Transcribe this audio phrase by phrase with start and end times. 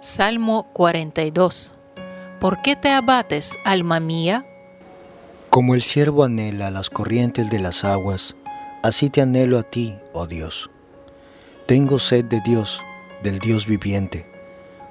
[0.00, 1.74] Salmo 42
[2.38, 4.46] ¿Por qué te abates, alma mía?
[5.50, 8.36] Como el siervo anhela las corrientes de las aguas,
[8.84, 10.70] así te anhelo a ti, oh Dios.
[11.66, 12.80] Tengo sed de Dios,
[13.24, 14.30] del Dios viviente.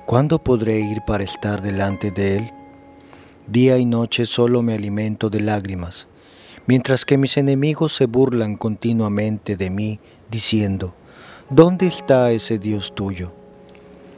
[0.06, 2.52] ¿Cuándo podré ir para estar delante de Él?
[3.48, 6.08] Día y noche solo me alimento de lágrimas,
[6.66, 10.94] mientras que mis enemigos se burlan continuamente de mí, diciendo,
[11.50, 13.32] ¿dónde está ese Dios tuyo?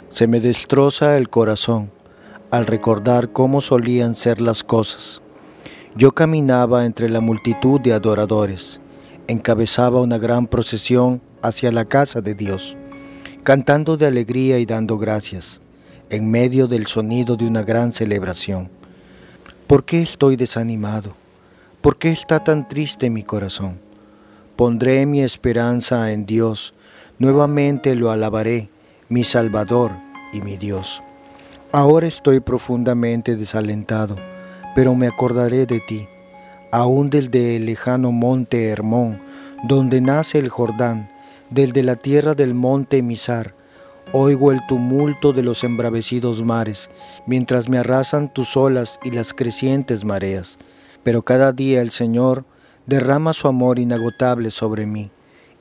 [0.10, 1.92] Se me destroza el corazón
[2.50, 5.22] al recordar cómo solían ser las cosas.
[5.96, 8.82] Yo caminaba entre la multitud de adoradores,
[9.28, 12.76] encabezaba una gran procesión hacia la casa de Dios,
[13.44, 15.62] cantando de alegría y dando gracias,
[16.10, 18.72] en medio del sonido de una gran celebración.
[19.68, 21.14] ¿Por qué estoy desanimado?
[21.82, 23.80] ¿Por qué está tan triste mi corazón?
[24.56, 26.74] Pondré mi esperanza en Dios,
[27.20, 28.70] nuevamente lo alabaré
[29.10, 29.92] mi Salvador
[30.32, 31.02] y mi Dios.
[31.72, 34.16] Ahora estoy profundamente desalentado,
[34.76, 36.08] pero me acordaré de ti,
[36.72, 39.20] aún desde el lejano monte Hermón,
[39.64, 41.10] donde nace el Jordán,
[41.50, 43.56] desde la tierra del monte Misar.
[44.14, 46.92] Oigo el tumulto de los embravecidos mares,
[47.26, 50.60] mientras me arrasan tus olas y las crecientes mareas.
[51.04, 52.46] Pero cada día el Señor
[52.86, 55.12] derrama su amor inagotable sobre mí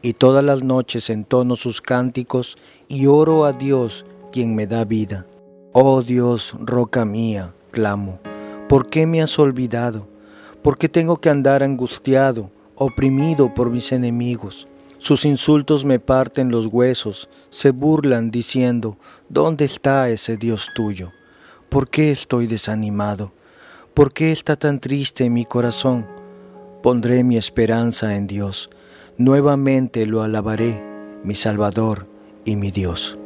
[0.02, 5.27] y todas las noches entono sus cánticos y oro a Dios quien me da vida.
[5.72, 8.20] Oh Dios, roca mía, clamo,
[8.68, 10.08] ¿por qué me has olvidado?
[10.62, 14.68] ¿Por qué tengo que andar angustiado, oprimido por mis enemigos?
[14.98, 21.12] Sus insultos me parten los huesos, se burlan diciendo, ¿dónde está ese Dios tuyo?
[21.68, 23.33] ¿Por qué estoy desanimado?
[23.94, 26.06] ¿Por qué está tan triste mi corazón?
[26.83, 28.70] Pondré mi esperanza en Dios
[29.19, 30.80] nuevamente lo alabaré,
[31.24, 32.06] mi Salvador
[32.44, 33.19] y mi Dios.